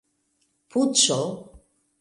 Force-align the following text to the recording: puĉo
puĉo 0.73 1.21